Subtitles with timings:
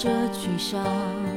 [0.00, 1.27] 这沮丧。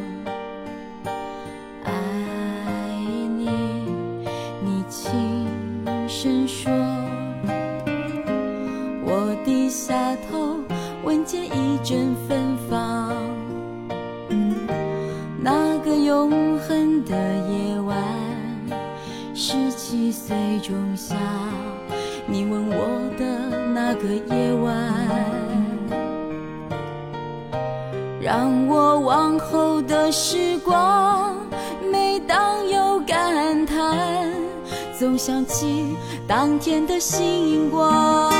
[37.12, 38.32] 星光。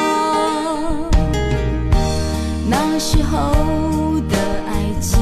[2.70, 3.52] 那时候
[4.30, 5.20] 的爱情，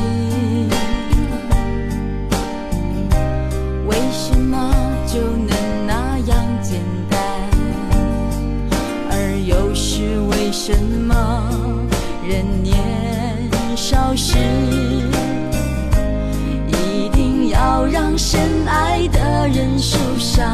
[3.87, 4.71] 为什么
[5.07, 5.49] 就能
[5.87, 7.19] 那样简单？
[9.09, 11.41] 而又是为什么
[12.27, 12.77] 人年？
[13.75, 14.37] 少时，
[16.67, 20.53] 一定要让深爱的人受伤。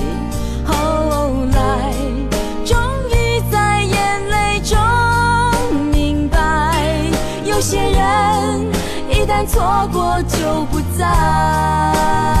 [9.09, 12.40] 一旦错过就不再。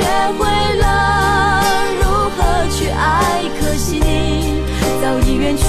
[0.00, 0.06] 学
[0.38, 1.62] 会了
[2.00, 2.38] 如何
[2.70, 4.62] 去爱，可惜你
[5.02, 5.64] 早已远去，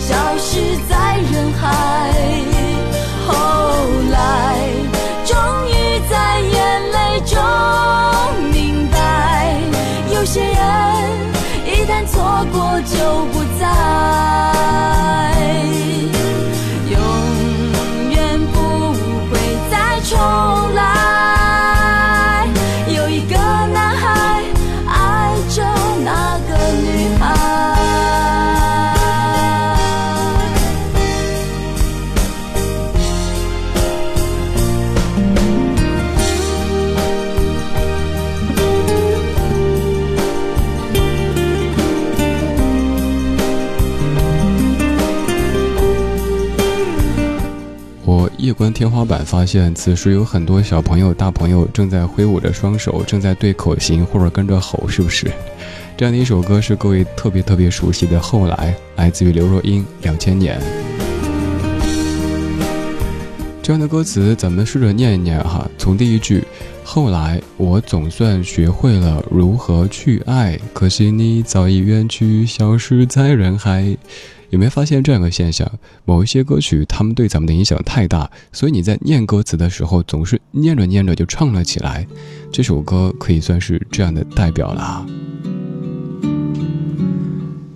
[0.00, 1.62] 消失在人海。
[3.28, 3.32] 后
[4.10, 4.16] 来
[48.80, 55.30] 天花板，发现此时有很多小朋友、大朋友正在挥舞着双手，正在对口型或者跟着吼，是不是？
[55.98, 58.18] 这样的一首歌是各位特别特别熟悉的。
[58.18, 60.58] 后来，来自于刘若英，两千年。
[63.62, 65.70] 这样的歌词，咱们试着念一念哈。
[65.76, 66.42] 从第一句，
[66.82, 73.94] 后来我总算学会了如何去爱，可惜你早已远去，消失在人海。
[74.50, 75.70] 有没有发现这样一个现象？
[76.04, 82.06] 某一些歌曲，他们对咱们的影响太大，所以你在念歌词的时候，总是念着念着就唱了起来。
[82.52, 85.06] 这首歌可以算是这样的代表了。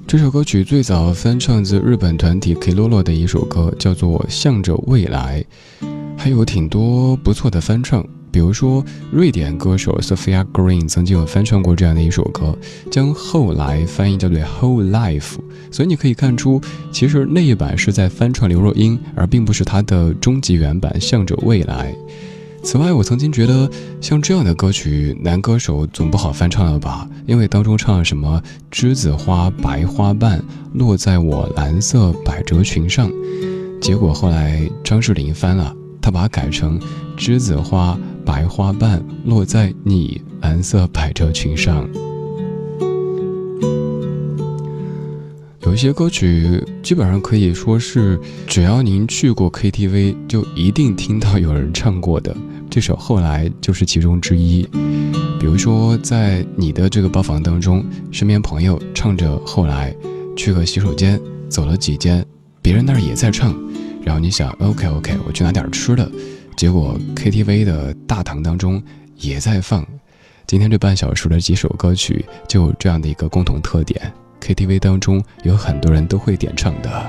[0.07, 5.45] 这首歌曲最早翻唱自日本团体 K-LOLO 的一首歌，叫做《向着未来》，
[6.19, 8.05] 还有挺多不错的翻唱。
[8.35, 12.59] 比如说，瑞典歌手 Sophia Green 曾经有翻唱过这样的一首歌，
[12.91, 15.37] 将“后来”翻译叫做 “whole life”。
[15.71, 16.61] 所以你可以看出，
[16.91, 21.93] 其实那一版是在翻唱刘若英，而并不是她的终极原版《向着未来》。
[22.65, 23.71] 此外，我曾经觉得
[24.01, 27.09] 像这样的歌曲，男歌手总不好翻唱了吧？
[27.27, 28.43] 因为当中唱了什么
[28.73, 30.43] “栀子花白花瓣
[30.73, 33.09] 落在我蓝色百褶裙上”，
[33.81, 35.73] 结果后来张智霖翻了，
[36.03, 36.81] 他把它改成
[37.17, 41.89] “栀子花白花瓣落在你蓝色百褶裙上”。
[45.63, 52.37] 有一些歌曲基本上可以说是，只要您去过 KTV，就一定听到有人唱过的。
[52.71, 54.69] 这首《后来》就是其中之一。
[55.41, 59.93] 比如说，在你的这个包房当中，身边朋友唱着《后来》，
[60.37, 62.25] 去个洗手间，走了几间，
[62.63, 63.55] 别人那儿也在唱，
[64.05, 66.11] 然后你想，OK OK，我去拿点吃的，
[66.65, 68.83] 结果 KTV 的大堂当中
[69.17, 69.87] 也在放。
[70.47, 77.07] 今天这半小时的几首歌曲，就有这样的一个共同特点：KTV 当中有很多人都会点唱的。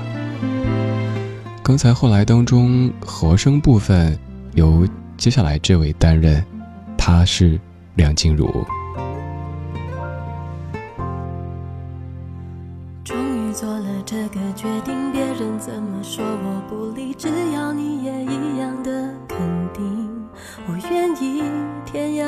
[1.62, 4.18] 刚才《后来》当中和声部分
[4.52, 4.86] 由。
[5.16, 6.44] 接下来这位担任，
[6.98, 7.58] 他是
[7.94, 8.62] 梁静茹。
[13.02, 13.16] 终
[13.48, 18.45] 于做了这个决定，别人怎么说我不理，只要你也一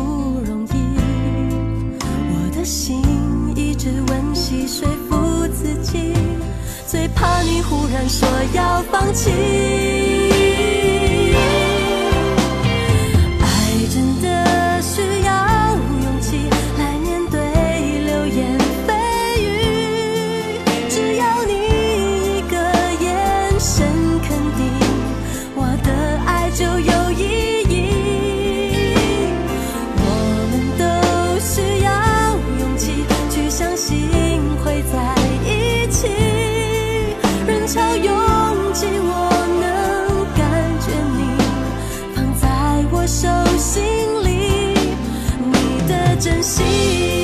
[0.00, 0.96] 不容易
[2.32, 3.02] 我的心
[3.54, 6.14] 一直温习说服自己
[6.86, 10.09] 最怕你忽然说要放弃。
[43.30, 43.82] 手心
[44.24, 44.74] 里，
[45.52, 47.19] 你的真心。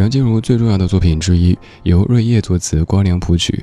[0.00, 3.62] 梁静茹最重要的作品之一，由瑞叶作词，光良谱曲。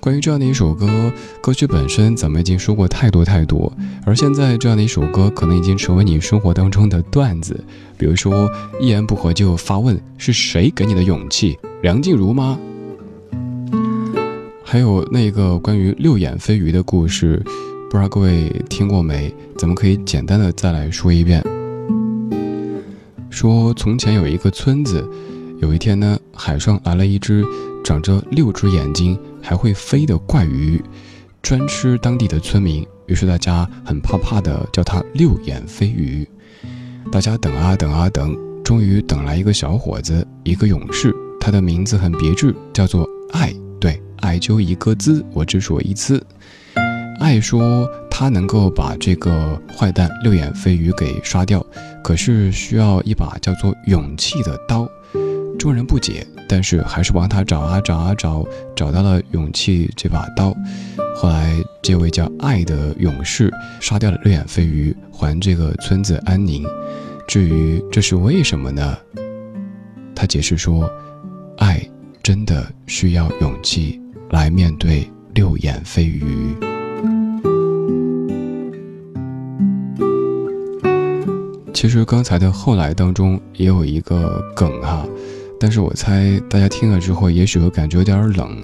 [0.00, 3.72] 关于这样的一首歌，歌曲本身咱们已经说过太多太多，
[4.04, 7.62] 而现在这样的一首歌，可能已经成为你生活当中的段子。
[7.96, 8.50] 比如说，
[8.80, 11.56] 一言不合就发问：是谁给你的勇气？
[11.82, 12.58] 梁静茹吗？
[14.64, 17.40] 还有那个关于六眼飞鱼的故事，
[17.88, 19.32] 不知道各位听过没？
[19.56, 21.40] 咱们可以简单的再来说一遍。
[23.30, 25.08] 说从前有一个村子，
[25.60, 27.44] 有一天呢，海上来了一只
[27.84, 29.18] 长着六只眼睛。
[29.42, 30.78] 还会飞的怪鱼，
[31.40, 36.28] 专吃当地的村民，于是大家很怕怕的叫它六眼飞鱼。
[37.10, 43.50] 大家等啊等啊等，终于等来一个小伙子，一个勇士，他的名字很别致，叫做爱。
[43.80, 46.22] 对，爱就一个字，我只说一次。
[47.18, 51.64] 爱说他能够把这个坏蛋六眼飞鱼给杀掉，
[52.04, 54.86] 可是需要一把叫做勇气的刀。
[55.60, 60.56] 众人不解，但是还是帮他找啊找啊找，找到了勇气这把刀。
[61.14, 66.64] 后来，这位叫爱的勇士杀掉了六眼飞鱼，还这个村子安宁。
[67.28, 68.96] 至于这是为什么呢？
[70.14, 70.90] 他解释说，
[71.58, 71.86] 爱
[72.22, 74.00] 真的需要勇气
[74.30, 76.56] 来面对六眼飞鱼。
[81.74, 85.06] 其实刚才的后来当中也有一个梗哈。
[85.60, 88.56] 但是我猜大家听了之后，也许会感觉有点冷。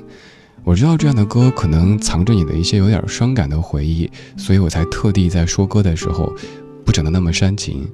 [0.64, 6.34] 我知道这样的歌可能藏着你的一些有点伤感的回忆，所以我才特地在说歌的时候
[6.84, 7.86] 不整的那么煽情。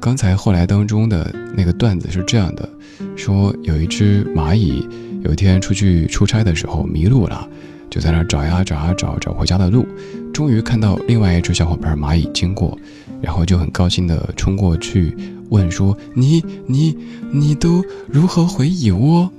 [0.00, 2.68] 刚才后来当中的那个段子是这样的：
[3.16, 4.86] 说有一只蚂蚁，
[5.22, 7.48] 有一天出去出差的时候迷路了，
[7.88, 9.86] 就在那找呀找呀找，找回家的路，
[10.34, 12.78] 终于看到另外一只小伙伴蚂蚁经过，
[13.22, 15.16] 然后就很高兴地冲过去。
[15.50, 16.96] 问说：“你你
[17.32, 19.30] 你都如何回蚁窝？”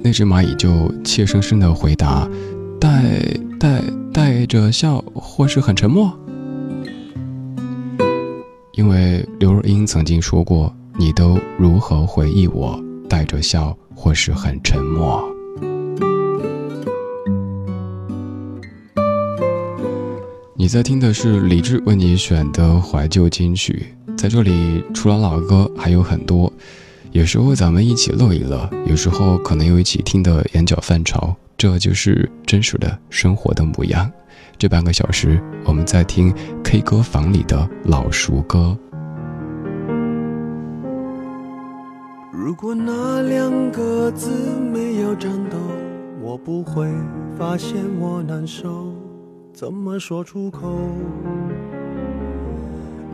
[0.00, 2.26] 那只蚂蚁就怯生生的回答
[2.80, 3.20] ：“带
[3.58, 6.12] 带带着笑，或是很沉默。”
[8.72, 12.80] 因为刘若英曾经说过：“你都如何回忆我？
[13.08, 15.22] 带着笑，或是很沉默。”
[20.54, 23.86] 你在听的是李志为你选的怀旧金曲。
[24.18, 26.52] 在这里，除了老歌还有很多，
[27.12, 34.10] 有时候咱们一起乐一乐，有时候可能又一起听得眼角泛潮，这就是真实的生活的模样。
[34.58, 36.34] 这半个小时，我们在听
[36.64, 38.76] K 歌房里的老熟歌。
[42.32, 44.30] 如果那两个字
[44.72, 45.56] 没有颤抖，
[46.20, 46.88] 我不会
[47.38, 48.92] 发现我难受，
[49.52, 50.76] 怎么说出口？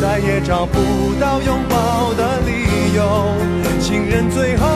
[0.00, 0.78] 再也找不
[1.20, 3.34] 到拥抱的理由。
[3.80, 4.75] 情人最后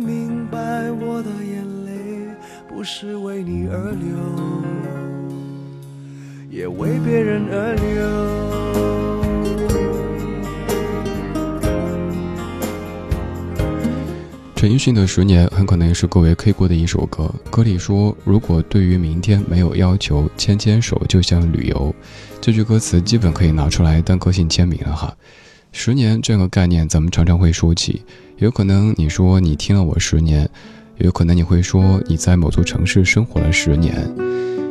[0.00, 2.28] 明白我的眼泪
[2.68, 4.08] 不是为你而流，
[6.50, 7.86] 也为别人而流。
[14.54, 17.32] 陈奕迅的《十年》很可能也是各位 K 过的一首歌。
[17.50, 21.94] 歌里说：“如果对于明天没有要求，牵牵手就像旅游。”
[22.40, 25.14] 这句歌词基本可以拿出来当个性签名了哈。
[25.78, 28.00] 十年这个概念，咱们常常会说起。
[28.38, 30.48] 有可能你说你听了我十年，
[30.96, 33.94] 有可能你会说你在某座城市生活了十年。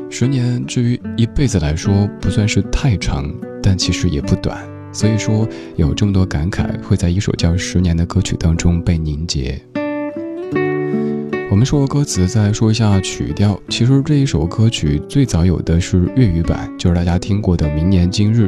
[0.09, 3.31] 十年，至于一辈子来说，不算是太长，
[3.61, 4.67] 但其实也不短。
[4.91, 9.61] 所以说，有这么多感慨会在一首叫《十年》的歌曲当中被凝结。
[11.51, 13.61] 我们说歌词，再说一下曲调。
[13.69, 18.47] 其实这一首歌曲最早有的是粤语版，就是大家听过的《明年今日》。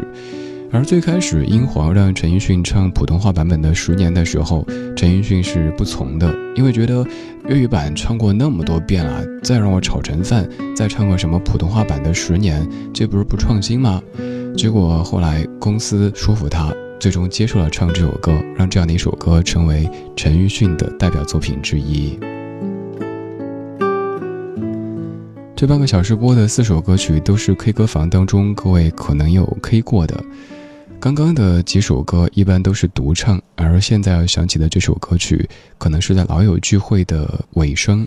[0.69, 7.05] 而最开始英皇让陈奕迅唱普通话版本的《十年》的时候，陈奕迅是不从的，因为觉得
[7.47, 12.61] 粤语版唱过那么多遍了，再让我炒成饭，再唱个什么普通话版的《十年》，
[12.93, 14.01] 这不是不创新吗？
[14.57, 22.19] 结果后来公司说服他，最终接受了唱这首歌，让这样的一首歌成为陈奕迅的代表作品之一。
[25.55, 30.23] 这半个小时播的四首歌曲都是 K 歌房当中各位可能有 K 过的。
[30.99, 38.05] 刚刚的几首歌一般都是独唱，而现在要响起的这首歌曲，可能是在老友聚会的尾声，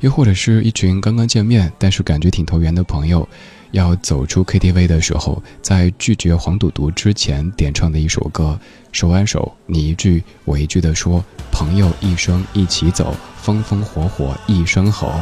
[0.00, 3.28] 又或者是一群刚刚见面但是感觉挺投缘的朋友。
[3.72, 8.58] 要走出 KTV 的时候，在拒绝黄赌毒之前点唱的一首歌，
[8.92, 11.22] 手挽手，你一句我一句的说，
[11.52, 15.12] 朋友一生一起走，风风火火一声吼。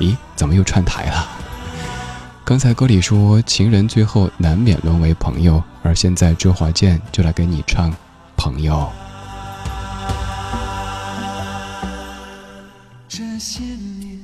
[0.00, 1.26] 咦，怎么又串台了？
[2.46, 7.90] 刚才歌里说情人最后难免沦为朋友，而现在周华健就来给你唱
[8.36, 8.86] 朋友。
[13.08, 14.20] 这些年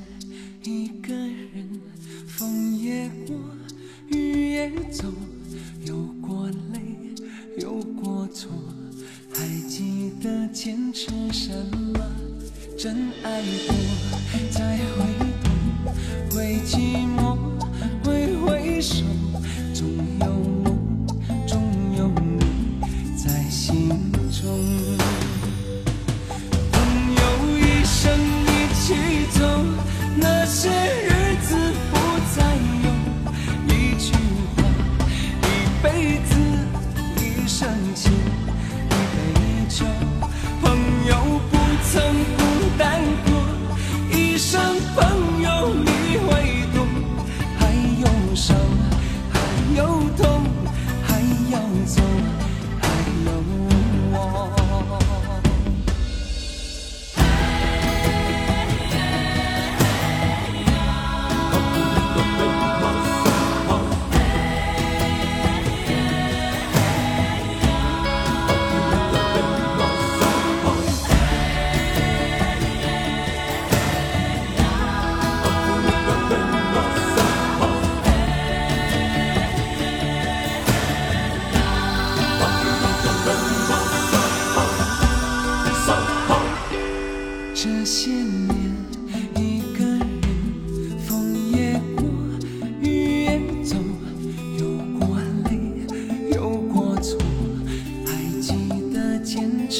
[0.61, 1.81] 一个人，
[2.27, 3.35] 风也过。
[4.09, 5.07] 雨也走，
[5.87, 6.79] 有过泪，
[7.57, 8.51] 有过错，
[9.33, 11.51] 还记得坚持什
[11.93, 11.99] 么？
[12.77, 13.75] 真爱过，
[14.51, 15.05] 才会
[15.41, 15.51] 懂，
[16.35, 17.37] 会寂寞，
[18.81, 19.30] 生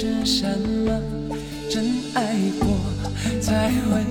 [0.01, 0.99] 是什么
[1.69, 1.85] 真
[2.15, 2.75] 爱过
[3.39, 4.10] 才会